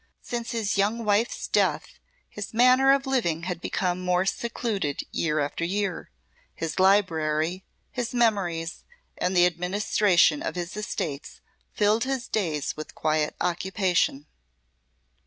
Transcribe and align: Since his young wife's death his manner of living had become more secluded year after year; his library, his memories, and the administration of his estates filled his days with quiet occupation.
Since 0.23 0.49
his 0.49 0.79
young 0.79 1.05
wife's 1.05 1.47
death 1.47 1.99
his 2.27 2.55
manner 2.55 2.91
of 2.91 3.05
living 3.05 3.43
had 3.43 3.61
become 3.61 4.01
more 4.03 4.25
secluded 4.25 5.03
year 5.11 5.39
after 5.39 5.63
year; 5.63 6.09
his 6.55 6.79
library, 6.79 7.63
his 7.91 8.11
memories, 8.11 8.83
and 9.15 9.37
the 9.37 9.45
administration 9.45 10.41
of 10.41 10.55
his 10.55 10.75
estates 10.75 11.39
filled 11.75 12.05
his 12.05 12.27
days 12.27 12.75
with 12.75 12.95
quiet 12.95 13.35
occupation. 13.39 14.25